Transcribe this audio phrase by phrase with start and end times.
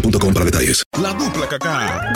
[0.00, 0.84] boostmobile.com para detalles.
[1.00, 2.12] La dupla Kaká.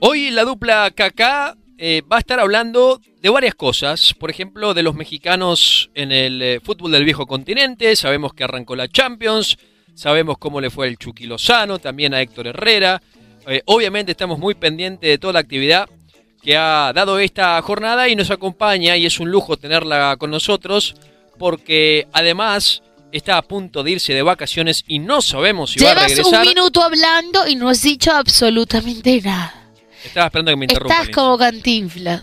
[0.00, 4.14] Hoy la dupla Kaká eh, va a estar hablando de varias cosas.
[4.14, 7.94] Por ejemplo, de los mexicanos en el eh, fútbol del viejo continente.
[7.96, 9.56] Sabemos que arrancó la Champions.
[9.94, 13.02] Sabemos cómo le fue el Chucky Lozano, también a Héctor Herrera.
[13.48, 15.88] Eh, obviamente estamos muy pendientes de toda la actividad
[16.40, 20.94] que ha dado esta jornada y nos acompaña y es un lujo tenerla con nosotros
[21.38, 22.82] porque además
[23.12, 26.42] está a punto de irse de vacaciones y no sabemos si va a Llevas regresar.
[26.42, 29.54] un minuto hablando y no has dicho absolutamente nada.
[30.04, 31.00] Estaba esperando que me interrumpan.
[31.00, 32.22] Estás como cantinflas.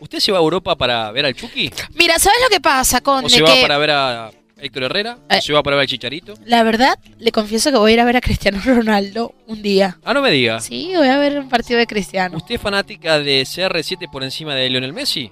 [0.00, 1.70] ¿Usted se va a Europa para ver al Chucky?
[1.94, 4.30] Mira, ¿sabes lo que pasa con ¿O se va para ver a
[4.62, 5.18] Héctor Herrera?
[5.30, 5.40] ¿O Eh.
[5.42, 6.34] se va para ver al Chicharito?
[6.44, 9.98] la verdad le confieso que voy a ir a ver a Cristiano Ronaldo un día?
[10.04, 10.60] Ah, no me diga.
[10.60, 12.36] Sí, voy a ver un partido de Cristiano.
[12.36, 15.30] ¿Usted es fanática de CR7 por encima de Lionel Messi?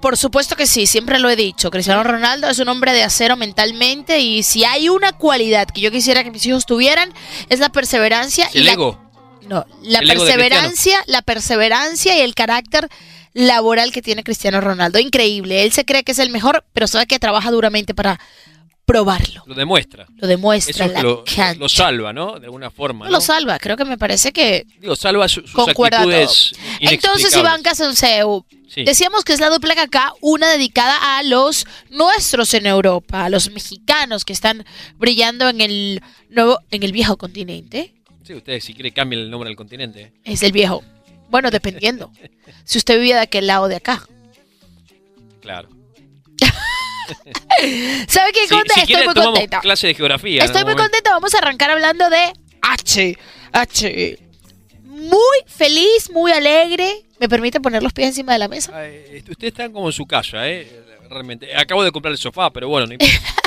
[0.00, 1.70] Por supuesto que sí, siempre lo he dicho.
[1.70, 5.90] Cristiano Ronaldo es un hombre de acero mentalmente y si hay una cualidad que yo
[5.90, 7.12] quisiera que mis hijos tuvieran
[7.48, 8.99] es la perseverancia y El la ego.
[9.48, 12.88] No, la perseverancia, la perseverancia y el carácter
[13.32, 14.98] laboral que tiene Cristiano Ronaldo.
[14.98, 15.62] Increíble.
[15.64, 18.20] Él se cree que es el mejor, pero sabe que trabaja duramente para
[18.84, 19.44] probarlo.
[19.46, 20.06] Lo demuestra.
[20.16, 21.02] Lo demuestra Eso la
[21.54, 22.40] lo, salva, ¿no?
[22.40, 23.04] De alguna forma.
[23.04, 23.18] No ¿no?
[23.18, 23.60] lo salva.
[23.60, 28.82] Creo que me parece que Digo, salva su- sus actitudes Entonces, Iván Casonceu, Sí.
[28.84, 33.50] decíamos que es la dupla acá, una dedicada a los nuestros en Europa, a los
[33.50, 34.64] mexicanos que están
[34.96, 37.94] brillando en el nuevo, en el viejo continente.
[38.30, 40.12] Sí, ustedes si quiere cambien el nombre del continente.
[40.22, 40.84] Es el viejo.
[41.30, 42.12] Bueno, dependiendo.
[42.64, 44.06] si usted vivía de aquel lado de acá.
[45.40, 45.68] Claro.
[48.06, 48.46] ¿Sabe qué?
[48.46, 49.58] Si Estoy muy contenta.
[49.58, 50.44] clase de geografía.
[50.44, 50.82] Estoy muy momento.
[50.84, 51.10] contenta.
[51.10, 52.32] Vamos a arrancar hablando de
[52.62, 53.18] H.
[53.50, 54.18] H.
[54.84, 57.02] Muy feliz, muy alegre.
[57.18, 58.70] ¿Me permite poner los pies encima de la mesa?
[58.86, 60.70] Eh, Usted está como en su casa, ¿eh?
[61.08, 61.52] Realmente.
[61.56, 63.12] Acabo de comprar el sofá, pero bueno, no importa.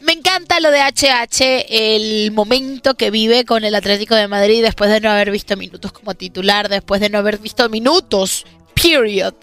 [0.00, 4.90] Me encanta lo de HH, el momento que vive con el Atlético de Madrid después
[4.90, 9.34] de no haber visto minutos como titular, después de no haber visto minutos, period.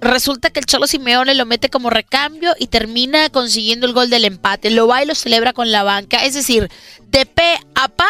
[0.00, 4.24] Resulta que el Cholo Simeone lo mete como recambio y termina consiguiendo el gol del
[4.26, 4.70] empate.
[4.70, 6.24] Lo va y lo celebra con la banca.
[6.24, 6.68] Es decir,
[7.10, 8.06] de pe a pa,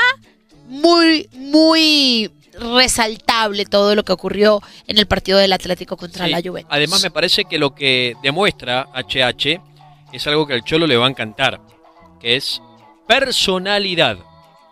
[0.66, 2.30] muy, muy
[2.60, 6.30] resaltable todo lo que ocurrió en el partido del Atlético contra Sí.
[6.30, 6.70] la Juventus.
[6.74, 9.60] Además, me parece que lo que demuestra HH
[10.12, 11.60] es algo que al Cholo le va a encantar,
[12.20, 12.62] que es
[13.06, 14.18] personalidad.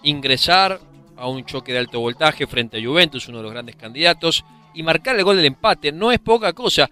[0.02, 0.80] Ingresar
[1.16, 4.44] a un choque de alto voltaje frente a Juventus, uno de los grandes candidatos,
[4.74, 6.90] y marcar el gol del empate no es poca cosa.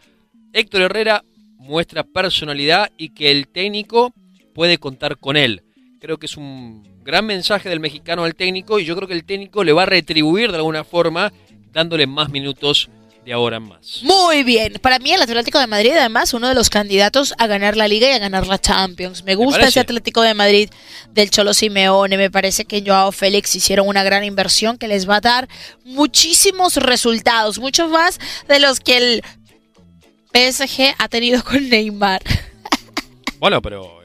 [0.52, 1.24] Héctor Herrera
[1.58, 4.12] muestra personalidad y que el técnico
[4.54, 5.62] puede contar con él.
[6.00, 9.24] Creo que es un gran mensaje del mexicano al técnico y yo creo que el
[9.24, 11.32] técnico le va a retribuir de alguna forma
[11.72, 12.88] dándole más minutos
[13.24, 14.02] de ahora en más.
[14.02, 14.74] Muy bien.
[14.80, 18.08] Para mí el Atlético de Madrid, además, uno de los candidatos a ganar la Liga
[18.08, 19.24] y a ganar la Champions.
[19.24, 20.70] Me gusta ese Atlético de Madrid
[21.12, 22.16] del Cholo Simeone.
[22.16, 25.48] Me parece que Joao Félix hicieron una gran inversión que les va a dar
[25.84, 28.18] muchísimos resultados, muchos más
[28.48, 29.22] de los que el
[30.32, 32.22] PSG ha tenido con Neymar.
[33.38, 34.03] Bueno, pero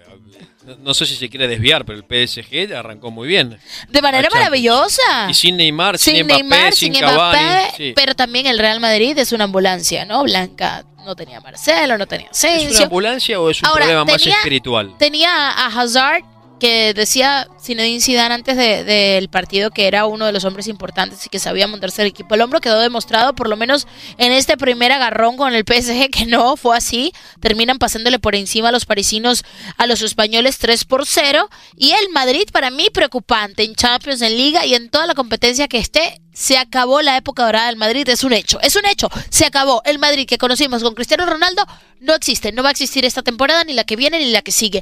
[0.70, 3.58] no, no sé si se quiere desviar, pero el PSG arrancó muy bien.
[3.90, 5.28] De manera maravillosa.
[5.30, 7.40] Y sin Neymar, sin, sin Mbappé, Neymar, sin, sin Cavani.
[7.44, 7.94] Mbappé, sí.
[7.96, 10.24] pero también el Real Madrid es una ambulancia, ¿no?
[10.24, 12.44] Blanca no tenía Marcelo, no tenía ¿Es
[12.76, 14.96] una ambulancia o es un Ahora, problema más tenía- espiritual?
[15.00, 16.24] Tenía a Hazard
[16.60, 21.26] que decía Zinedine Zidane antes de- del partido que era uno de los hombres importantes
[21.26, 22.60] y que sabía montarse el equipo al hombro.
[22.62, 26.78] Quedó demostrado, por lo menos en este primer agarrón con el PSG, que no fue
[26.78, 27.12] así.
[27.40, 29.44] Terminan pasándole por encima a los parisinos,
[29.78, 31.50] a los españoles 3 por 0.
[31.76, 35.68] Y el Madrid, para mí, preocupante en Champions, en Liga y en toda la competencia
[35.68, 36.22] que esté.
[36.32, 39.82] Se acabó la época dorada del Madrid, es un hecho, es un hecho, se acabó.
[39.84, 41.66] El Madrid que conocimos con Cristiano Ronaldo
[42.00, 44.52] no existe, no va a existir esta temporada, ni la que viene, ni la que
[44.54, 44.82] sigue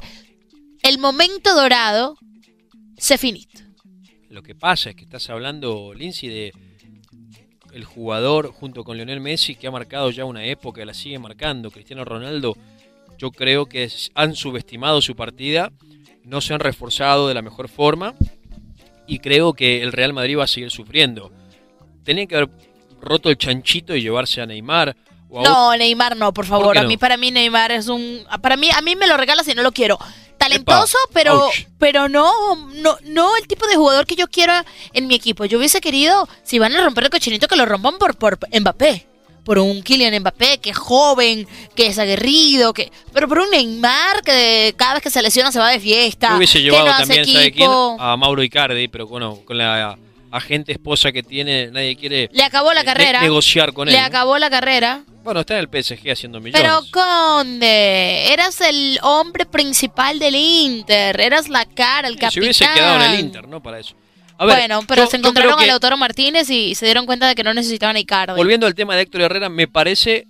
[0.88, 2.16] el momento dorado
[2.96, 3.48] se finit.
[4.30, 6.52] Lo que pasa es que estás hablando, Lindsay, de
[7.72, 11.70] el jugador junto con Lionel Messi que ha marcado ya una época, la sigue marcando.
[11.70, 12.56] Cristiano Ronaldo,
[13.18, 15.70] yo creo que han subestimado su partida,
[16.24, 18.14] no se han reforzado de la mejor forma
[19.06, 21.30] y creo que el Real Madrid va a seguir sufriendo.
[22.04, 22.50] Tenían que haber
[23.00, 24.96] roto el chanchito y llevarse a Neymar
[25.28, 26.76] o a No, Neymar no, por favor.
[26.78, 29.54] A mí para mí Neymar es un para mí a mí me lo regalas y
[29.54, 29.98] no lo quiero.
[30.38, 31.66] Talentoso, pero ouch.
[31.78, 32.30] pero no
[32.74, 34.52] no no el tipo de jugador que yo quiero
[34.92, 35.44] en mi equipo.
[35.44, 39.06] Yo hubiese querido si van a romper el cochinito que lo rompan por por Mbappé.
[39.44, 44.22] Por un Kylian Mbappé que es joven, que es aguerrido, que pero por un Neymar
[44.22, 46.98] que cada vez que se lesiona se va de fiesta, Yo hubiese que llevado hace
[47.00, 47.70] también, ¿sabe quién?
[47.98, 49.96] A Mauro Icardi, pero bueno, con la
[50.30, 53.22] agente esposa que tiene, nadie quiere Le acabó la carrera.
[53.22, 53.94] negociar con él.
[53.94, 55.04] Le acabó la carrera.
[55.28, 56.58] Bueno, está en el PSG haciendo millones.
[56.62, 62.30] Pero Conde, eras el hombre principal del Inter, eras la cara, el capitán.
[62.32, 63.62] Se hubiese quedado en el Inter, ¿no?
[63.62, 63.94] Para eso.
[64.38, 67.34] A ver, bueno, pero yo- se encontraron a Lautaro Martínez y se dieron cuenta de
[67.34, 68.36] que no necesitaban a Icardi.
[68.36, 70.26] Volviendo al tema de Héctor Herrera, me parece,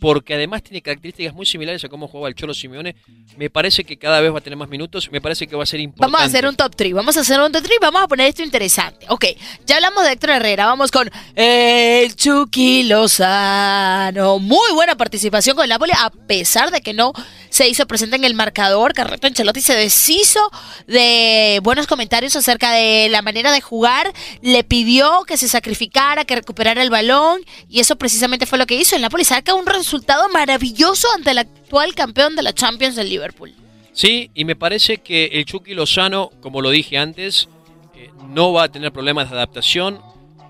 [0.00, 2.96] porque además tiene características muy similares a cómo jugaba el Cholo Simeone,
[3.36, 5.66] me parece que cada vez va a tener más minutos, me parece que va a
[5.66, 6.10] ser importante.
[6.10, 8.28] Vamos a hacer un top 3, vamos a hacer un top 3, vamos a poner
[8.28, 9.06] esto interesante.
[9.10, 9.26] Ok,
[9.66, 14.38] ya hablamos de Héctor Herrera, vamos con el Chucky Lozano.
[14.38, 17.12] Muy buena participación con el Napoli, a pesar de que no
[17.50, 18.94] se hizo presente en el marcador.
[18.94, 20.40] Carreto Ancelotti se deshizo
[20.86, 26.36] de buenos comentarios acerca de la manera de jugar, le pidió que se sacrificara, que
[26.36, 28.96] recuperara el balón, y eso precisamente fue lo que hizo.
[28.96, 29.89] El Napoli saca un resultado
[30.32, 33.54] maravilloso ante el actual campeón de la Champions del Liverpool.
[33.92, 37.48] Sí, y me parece que el Chucky Lozano, como lo dije antes,
[37.94, 40.00] eh, no va a tener problemas de adaptación.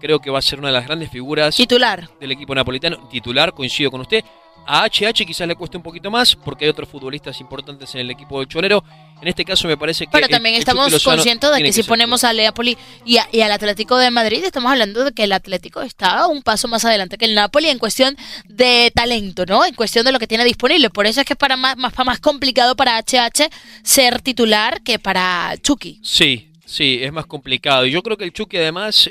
[0.00, 2.08] Creo que va a ser una de las grandes figuras Titular.
[2.20, 3.08] del equipo napolitano.
[3.08, 4.24] Titular, coincido con usted.
[4.66, 8.10] A HH quizás le cueste un poquito más porque hay otros futbolistas importantes en el
[8.10, 8.84] equipo del Cholero.
[9.22, 10.10] En este caso me parece que...
[10.12, 13.52] Pero también el estamos conscientes de que si ponemos al Napoli y, a- y al
[13.52, 17.26] Atlético de Madrid, estamos hablando de que el Atlético está un paso más adelante que
[17.26, 18.16] el Napoli en cuestión
[18.48, 19.64] de talento, ¿no?
[19.66, 20.88] En cuestión de lo que tiene disponible.
[20.90, 23.50] Por eso es que es para más, más, más complicado para HH
[23.82, 26.00] ser titular que para Chucky.
[26.02, 27.84] Sí, sí, es más complicado.
[27.86, 29.10] Y yo creo que el Chucky además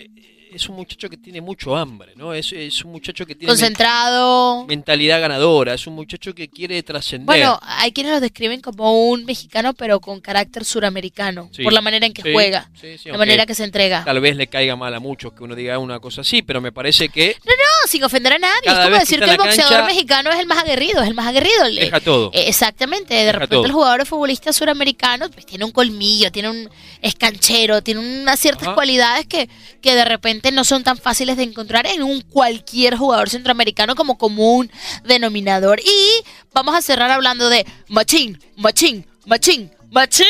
[0.52, 2.34] es un muchacho que tiene mucho hambre, ¿no?
[2.34, 4.66] Es, es un muchacho que tiene Concentrado.
[4.68, 7.26] mentalidad ganadora, es un muchacho que quiere trascender.
[7.26, 11.82] Bueno, hay quienes lo describen como un mexicano, pero con carácter suramericano, Sí, por la
[11.82, 14.04] manera en que sí, juega, sí, la manera que se entrega.
[14.04, 16.72] Tal vez le caiga mal a muchos que uno diga una cosa así, pero me
[16.72, 17.54] parece que No,
[17.88, 18.62] sin ofender a nadie.
[18.66, 21.02] Cada es como que decir que en el boxeador cancha- mexicano es el más aguerrido,
[21.02, 21.66] es el más aguerrido.
[21.74, 22.32] Deja todo.
[22.34, 23.66] Eh, Exactamente, de Deja repente todo.
[23.66, 26.70] el jugador futbolista suramericano pues, tiene un colmillo, tiene un
[27.02, 28.76] es canchero, tiene unas ciertas Ajá.
[28.76, 29.50] cualidades que,
[29.82, 34.18] que de repente no son tan fáciles de encontrar en un cualquier jugador centroamericano como
[34.18, 34.72] común
[35.04, 35.80] denominador.
[35.80, 40.26] Y vamos a cerrar hablando de Machín, Machín, Machín, Machín,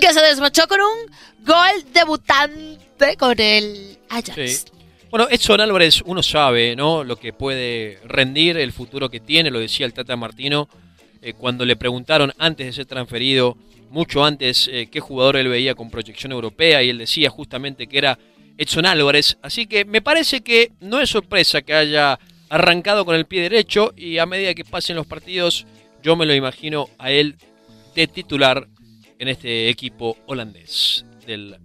[0.00, 4.66] que se desmachó con un gol debutante con el Ajax.
[5.10, 7.04] Bueno, Edson Álvarez, uno sabe, ¿no?
[7.04, 10.68] Lo que puede rendir, el futuro que tiene, lo decía el Tata Martino,
[11.20, 13.58] eh, cuando le preguntaron antes de ser transferido,
[13.90, 17.98] mucho antes, eh, qué jugador él veía con proyección europea, y él decía justamente que
[17.98, 18.18] era
[18.58, 19.38] Edson Álvarez.
[19.42, 22.18] Así que me parece que no es sorpresa que haya
[22.48, 25.66] arrancado con el pie derecho, y a medida que pasen los partidos,
[26.02, 27.36] yo me lo imagino a él
[27.94, 28.68] de titular
[29.18, 31.56] en este equipo holandés del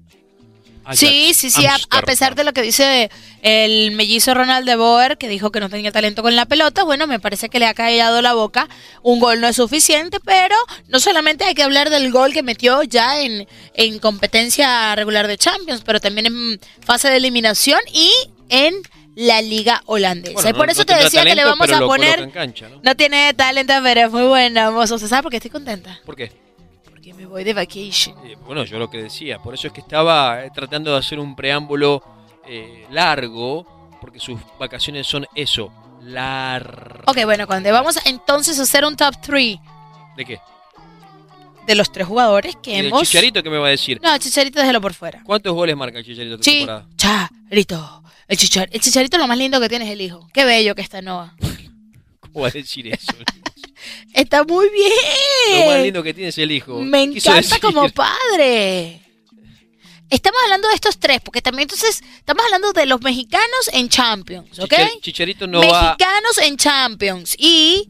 [0.96, 3.10] Sí, sí, sí, a, a pesar de lo que dice
[3.42, 7.08] el mellizo Ronald de Boer, que dijo que no tenía talento con la pelota, bueno,
[7.08, 8.68] me parece que le ha callado la boca.
[9.04, 10.56] Un gol no es suficiente, pero
[10.88, 15.38] no solamente hay que hablar del gol que metió ya en, en competencia regular de
[15.38, 18.12] Champions, pero también en fase de eliminación y
[18.50, 18.74] en
[19.16, 20.34] la liga holandesa.
[20.34, 22.32] Bueno, y por no- eso no te decía que le vamos a poner...
[22.32, 22.80] cancha, ¿no?
[22.84, 25.00] No tiene talento, pero es muy buena, mozo.
[25.00, 26.00] ¿Sabes por qué estoy contenta?
[26.06, 26.32] ¿Por qué?
[27.08, 28.18] Porque me voy de vacation.
[28.26, 31.20] Eh, bueno, yo lo que decía, por eso es que estaba eh, tratando de hacer
[31.20, 32.04] un preámbulo
[32.46, 33.66] eh, largo,
[34.02, 35.72] porque sus vacaciones son eso,
[36.02, 37.04] largo.
[37.08, 39.58] Ok, bueno, cuando vamos entonces a hacer un top 3
[40.18, 40.40] ¿De qué?
[41.66, 43.04] de los tres jugadores que ¿Y hemos...
[43.04, 44.02] Chicharito qué me va a decir?
[44.04, 45.22] No, Chicharito déjelo por fuera.
[45.24, 46.88] ¿Cuántos goles marca el Chicharito esta temporada?
[46.98, 48.04] Chicharito.
[48.28, 50.28] El, chichar, el Chicharito lo más lindo que tiene es el hijo.
[50.34, 51.36] Qué bello que está Noah.
[52.20, 53.14] ¿Cómo va a decir eso?
[54.14, 55.60] Está muy bien.
[55.66, 56.80] Lo más lindo que tiene es el hijo.
[56.80, 59.02] Me encanta como padre.
[60.10, 64.58] Estamos hablando de estos tres, porque también entonces estamos hablando de los mexicanos en Champions,
[64.60, 64.72] ¿ok?
[64.72, 65.82] Chichar- Chicharito no va...
[65.84, 67.36] mexicanos en Champions.
[67.38, 67.90] Y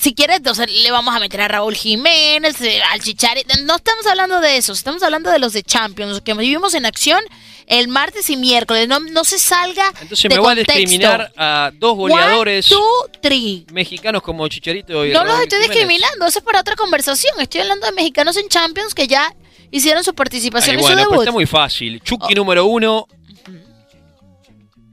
[0.00, 3.54] si quieres, entonces le vamos a meter a Raúl Jiménez, eh, al Chicharito.
[3.64, 6.86] No estamos hablando de eso, estamos hablando de los de Champions, los que vivimos en
[6.86, 7.22] acción
[7.68, 8.88] el martes y miércoles.
[8.88, 13.20] No, no se salga Entonces de me va a discriminar a dos goleadores One, two,
[13.20, 13.66] three.
[13.72, 15.76] mexicanos como Chicharito y No Raúl los estoy Jiménez.
[15.76, 17.34] discriminando, eso es para otra conversación.
[17.40, 19.34] Estoy hablando de mexicanos en Champions que ya
[19.70, 21.22] hicieron su participación Ay, y bueno, su debut.
[21.22, 22.00] está muy fácil.
[22.02, 22.36] Chucky Oh.
[22.36, 23.06] número uno.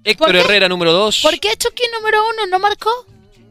[0.03, 0.36] Héctor.
[0.36, 1.20] Herrera número dos.
[1.22, 2.91] ¿Por qué Chucky número uno no marcó?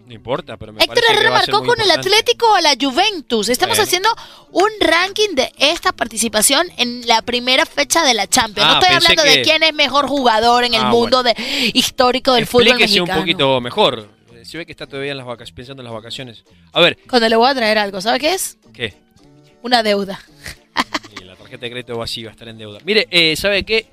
[0.07, 1.91] No importa, pero me Héctor parece que va a ser marcó muy con el.
[1.91, 3.49] Atlético o la Juventus.
[3.49, 3.89] Estamos Bueno.
[3.89, 4.09] haciendo
[4.53, 8.69] un ranking de esta participación en la primera fecha de la Champions.
[8.69, 11.35] Ah, no estoy pensé hablando de quién es mejor jugador en el Ah, mundo de,
[11.73, 13.19] histórico del fútbol Explíquese mexicano.
[13.21, 14.09] un poquito mejor.
[14.35, 16.45] Eh, Se ve que está todavía en las vacaciones, pensando en las vacaciones.
[16.73, 18.59] A ver, Cuando le voy a traer algo, ¿sabe qué es?
[18.75, 18.95] ¿qué?
[19.63, 20.21] Una deuda.
[21.21, 22.79] Y la tarjeta de crédito va así, va a estar en deuda.
[22.85, 23.87] Mire, eh, ¿sabe qué?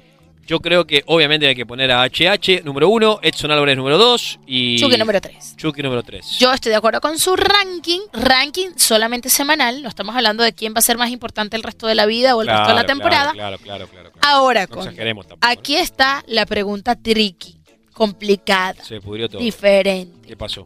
[0.51, 4.37] Yo creo que obviamente hay que poner a HH número uno, Edson Álvarez número dos
[4.45, 4.77] y...
[4.81, 5.55] Chucky número 3.
[5.55, 6.39] Chucky número tres.
[6.39, 10.73] Yo estoy de acuerdo con su ranking, ranking solamente semanal, no estamos hablando de quién
[10.73, 12.85] va a ser más importante el resto de la vida o el resto de la
[12.85, 13.31] temporada.
[13.31, 14.11] Claro, claro, claro.
[14.11, 14.27] claro.
[14.27, 15.33] Ahora, No con, tampoco.
[15.35, 15.37] ¿eh?
[15.39, 17.55] aquí está la pregunta tricky,
[17.93, 19.41] complicada, Se pudrió todo.
[19.41, 20.27] diferente.
[20.27, 20.65] ¿Qué pasó?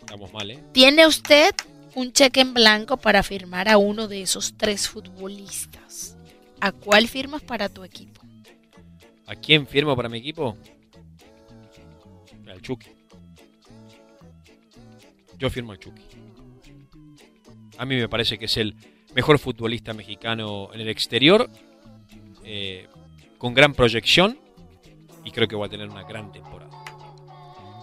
[0.00, 0.62] Estamos mal, ¿eh?
[0.72, 1.54] ¿Tiene usted
[1.94, 6.18] un cheque en blanco para firmar a uno de esos tres futbolistas?
[6.60, 8.16] ¿A cuál firmas para tu equipo?
[9.26, 10.56] ¿A quién firmo para mi equipo?
[12.48, 12.90] Al Chucky.
[15.38, 16.02] Yo firmo al Chucky.
[17.78, 18.74] A mí me parece que es el
[19.14, 21.50] mejor futbolista mexicano en el exterior,
[22.44, 22.88] eh,
[23.38, 24.38] con gran proyección
[25.24, 26.70] y creo que va a tener una gran temporada.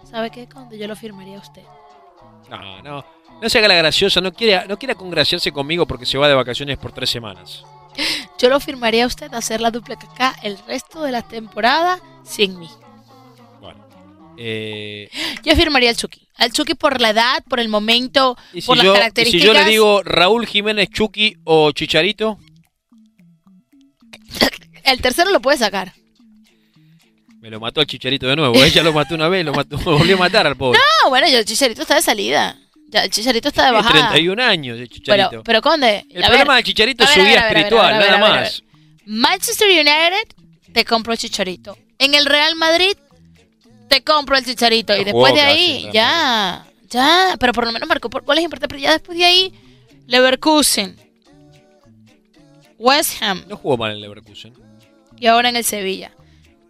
[0.06, 0.78] ¿Sabe qué, Conde?
[0.78, 1.64] Yo lo firmaría a usted.
[2.50, 3.06] No, no,
[3.42, 6.36] no se haga la graciosa, no quiera, no quiera congraciarse conmigo porque se va de
[6.36, 7.66] vacaciones por tres semanas.
[8.44, 12.02] Yo lo firmaría a usted a hacer la dupla acá el resto de la temporada
[12.26, 12.68] sin mí.
[13.62, 13.88] Bueno,
[14.38, 15.10] eh,
[15.46, 16.28] Yo firmaría al Chucky.
[16.36, 19.00] Al Chucky por la edad, por el momento, y, si por las yo, y si
[19.00, 19.46] características.
[19.46, 22.38] yo le digo Raúl Jiménez, Chucky o Chicharito,
[24.84, 25.94] El tercero lo puede sacar.
[27.40, 28.62] me lo mató el Chicharito de nuevo.
[28.62, 30.82] Ella lo mató una vez, lo, mató, volvió a matar al pobre.
[31.02, 32.58] No, bueno, ya el Chicharito está de salida.
[32.94, 34.10] Ya el Chicharito está de Tiene bajada.
[34.12, 35.30] 31 años el Chicharito.
[35.32, 38.64] Pero, pero Conde, el problema del Chicharito es su vida espiritual, nada más.
[39.06, 40.28] Manchester United
[40.72, 41.76] te compro el Chicharito.
[41.98, 42.96] En el Real Madrid
[43.90, 44.96] te compro el Chicharito.
[44.96, 47.36] Y después de ahí, ya, ya.
[47.40, 48.78] Pero por lo menos marcó por goles importantes.
[48.78, 49.54] Pero ya después de ahí,
[50.06, 50.96] Leverkusen,
[52.78, 54.54] West Ham No jugó mal en Leverkusen.
[55.20, 56.12] y ahora en el Sevilla.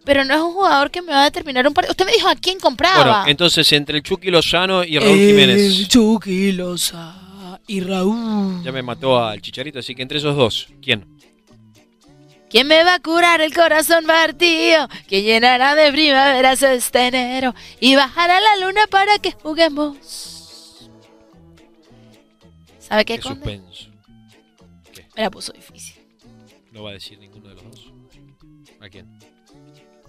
[0.04, 1.92] Pero no es un jugador que me va a determinar un partido.
[1.92, 2.96] Usted me dijo a quién compraba.
[3.04, 5.88] Bueno, entonces entre el Chucky Lozano y Raúl El Jiménez.
[5.88, 8.62] Chucky Lozano y Raúl.
[8.62, 11.06] Ya me mató al Chicharito, así que entre esos dos, ¿quién?
[12.50, 14.88] ¿Quién me va a curar el corazón partido?
[15.08, 17.52] ¿Quién llenará de primaveras este enero?
[17.80, 20.88] Y bajará la luna para que juguemos.
[22.78, 23.40] ¿Sabe qué, Qué Conde?
[23.40, 23.90] suspenso.
[25.16, 25.96] Me la puso difícil.
[26.70, 27.92] No va a decir ninguno de los dos.
[28.80, 29.08] ¿A quién?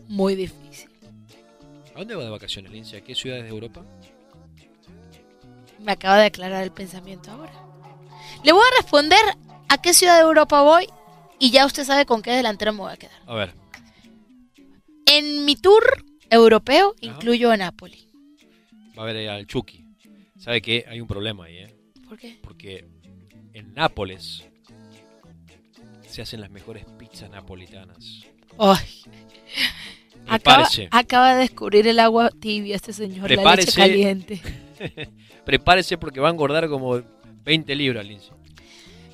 [0.08, 0.90] Muy difícil.
[1.96, 2.98] ¿A dónde va de vacaciones, Lince?
[2.98, 3.84] ¿A qué ciudades de Europa?
[5.80, 7.54] Me acaba de aclarar el pensamiento ahora.
[8.44, 9.20] Le voy a responder
[9.70, 10.88] a qué ciudad de Europa voy
[11.40, 13.16] y ya usted sabe con qué delantero me voy a quedar.
[13.28, 13.54] A ver,
[15.08, 15.84] En mi tour
[16.30, 16.96] europeo Ajá.
[17.02, 18.08] incluyo a Napoli.
[18.98, 19.86] va a ver al Chucky.
[20.38, 20.86] ¿Sabe qué?
[20.88, 21.76] Hay un problema ahí, ¿eh?
[22.08, 22.38] ¿Por qué?
[22.42, 22.86] Porque
[23.54, 24.44] en Nápoles
[26.08, 27.98] se hacen las mejores pizzas napolitanas.
[28.58, 28.86] Ay,
[30.36, 30.88] acaba, Prepárese.
[30.92, 33.80] acaba de descubrir el agua tibia este señor, la leche Prepárese.
[33.80, 34.42] caliente.
[35.46, 37.01] Prepárese porque va a engordar como
[37.44, 38.32] 20 libras, Lince.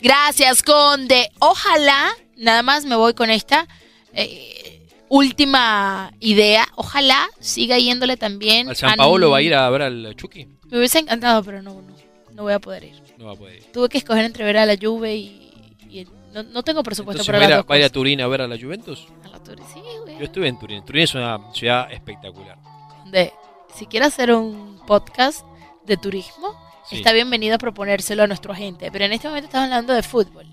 [0.01, 1.30] Gracias, Conde.
[1.40, 3.68] Ojalá, nada más me voy con esta
[4.13, 6.68] eh, última idea.
[6.75, 8.70] Ojalá siga yéndole también.
[8.70, 10.48] ¿Al San Paolo va a ir a ver al Chucky?
[10.70, 11.96] Me hubiese encantado, pero no, no,
[12.34, 13.01] no voy a poder ir.
[13.18, 13.63] No va a poder ir.
[13.72, 15.51] Tuve que escoger entre ver a la Juve y,
[15.90, 17.78] y el- no, no tengo presupuesto Entonces para a, ir las a, dos va a
[17.78, 17.90] ir a.
[17.90, 19.06] Turín a ver a la Juventus.
[19.25, 20.00] A la sí, güey.
[20.22, 20.86] Yo estuve en Turín.
[20.86, 22.56] Turín es una ciudad espectacular.
[23.01, 23.34] Conde,
[23.75, 25.44] si quiere hacer un podcast
[25.84, 26.56] de turismo,
[26.88, 26.98] Sí.
[26.98, 28.92] está bienvenido a proponérselo a nuestro agente.
[28.92, 30.46] Pero en este momento estamos hablando de fútbol.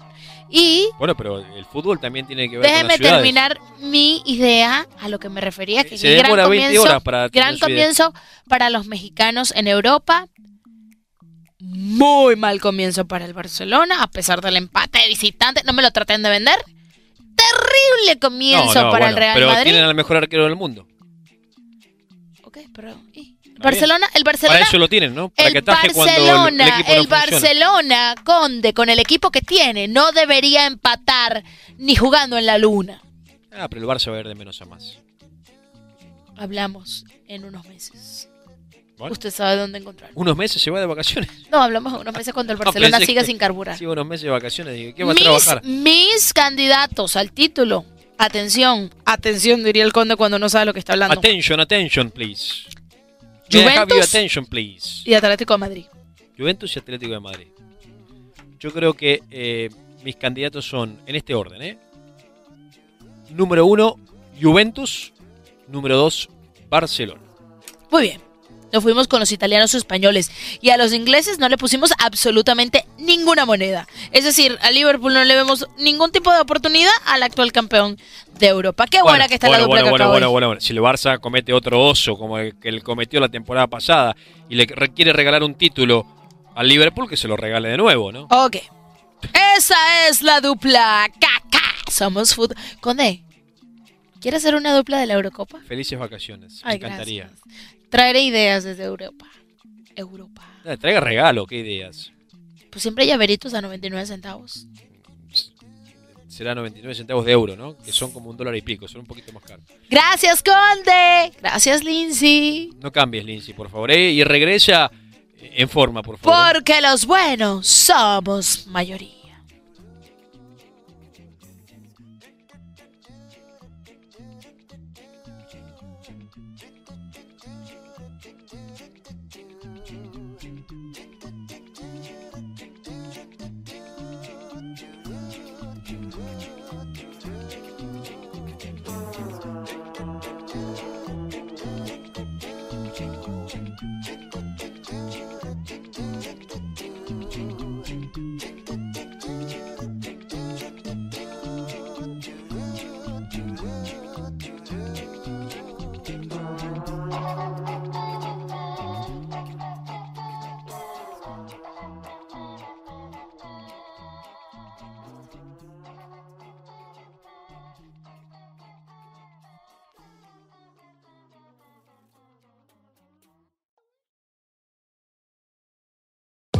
[0.48, 3.16] Y Bueno, pero el fútbol también tiene que ver con déjeme las ciudades.
[3.18, 6.88] terminar mi idea a lo que me refería, que Se es gran demora 20 comienzo,
[6.88, 8.14] horas para gran comienzo
[8.48, 10.28] para los mexicanos en Europa.
[11.58, 15.60] Muy mal comienzo para el Barcelona, a pesar del empate de visitante.
[15.66, 16.56] No me lo traten de vender.
[17.50, 19.64] Terrible comienzo No, no, para el bueno, Real pero Madrid.
[19.64, 20.86] tienen al mejor arquero del mundo.
[22.44, 23.36] Ok, pero ¿y?
[23.58, 25.30] Barcelona, el Para Barcelona, eso lo tienen, ¿no?
[25.30, 27.08] Para que el el- Barcelona, el, no el funciona.
[27.08, 31.42] Barcelona, Conde, con el equipo que tiene, no debería empatar
[31.76, 33.02] ni jugando en la luna.
[33.52, 34.98] Ah, pero el Barça va a ir de menos a más.
[36.36, 38.28] Hablamos en unos meses.
[38.98, 39.12] Bueno.
[39.12, 40.10] Usted sabe dónde encontrar.
[40.14, 41.30] Unos meses se va de vacaciones.
[41.50, 43.78] No, hablamos en unos meses cuando el No, Barcelona pensé siga que- sin carburar.
[43.78, 44.74] Sí, unos meses de vacaciones.
[44.74, 45.64] Dije, ¿qué va a mis, trabajar?
[45.64, 47.84] mis candidatos al título.
[48.20, 51.16] Atención, atención, diría el conde cuando no sabe lo que está hablando.
[51.20, 52.64] Attention, attention, please.
[53.50, 55.08] Juventus attention, please.
[55.08, 55.84] y Atlético de Madrid.
[56.36, 57.46] Juventus y Atlético de Madrid.
[58.58, 59.70] Yo creo que eh,
[60.02, 61.78] mis candidatos son en este orden, ¿eh?
[63.30, 63.96] Número uno,
[64.40, 65.12] Juventus.
[65.68, 66.28] Número dos,
[66.68, 67.20] Barcelona.
[67.90, 68.20] Muy bien.
[68.72, 70.30] Nos fuimos con los italianos o españoles.
[70.60, 73.86] Y a los ingleses no le pusimos absolutamente ninguna moneda.
[74.12, 77.98] Es decir, a Liverpool no le vemos ningún tipo de oportunidad al actual campeón
[78.38, 78.86] de Europa.
[78.90, 80.60] Qué buena que está bueno, la dupla bueno, que bueno, bueno, de- bueno, bueno.
[80.60, 84.14] Si el Barça comete otro oso como el que él cometió la temporada pasada
[84.48, 86.06] y le re- quiere regalar un título
[86.54, 88.26] al Liverpool, que se lo regale de nuevo, ¿no?
[88.30, 88.56] Ok.
[89.56, 91.08] Esa es la dupla.
[91.20, 91.64] Caca.
[91.90, 92.56] Somos fútbol.
[92.80, 93.24] Conde,
[94.20, 95.58] ¿quiere hacer una dupla de la Eurocopa?
[95.66, 96.62] Felices vacaciones.
[96.64, 97.24] Me encantaría.
[97.30, 97.77] gracias.
[97.90, 99.26] Traeré ideas desde Europa.
[99.96, 100.42] Europa.
[100.64, 102.12] Eh, Traiga regalo, qué ideas.
[102.70, 104.66] Pues siempre hay llaveritos a 99 centavos.
[106.28, 107.76] Será 99 centavos de euro, ¿no?
[107.78, 109.64] Que son como un dólar y pico, son un poquito más caros.
[109.90, 111.32] Gracias, Conde.
[111.40, 112.70] Gracias, Lindsay.
[112.80, 113.90] No cambies, Lindsay, por favor.
[113.90, 114.12] ¿eh?
[114.12, 114.90] Y regresa
[115.40, 116.54] en forma, por favor.
[116.54, 119.17] Porque los buenos somos mayoría.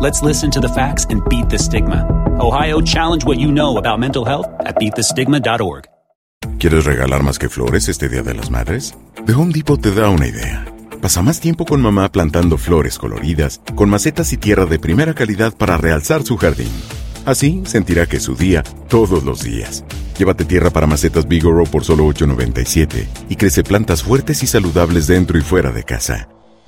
[0.00, 2.04] Let's listen to the facts and beat the stigma.
[2.40, 5.84] Ohio, challenge what you know about mental health at beatthestigma.org.
[6.58, 8.96] ¿Quieres regalar más que flores este Día de las Madres?
[9.24, 10.64] The Home Depot te da una idea.
[11.00, 15.56] Pasa más tiempo con mamá plantando flores coloridas, con macetas y tierra de primera calidad
[15.56, 16.72] para realzar su jardín.
[17.24, 19.84] Así sentirá que es su día todos los días.
[20.18, 25.38] Llévate tierra para macetas Bigoro por solo $8.97 y crece plantas fuertes y saludables dentro
[25.38, 26.28] y fuera de casa.